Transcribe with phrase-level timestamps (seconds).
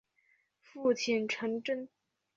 [0.63, 1.87] 父亲陈贞。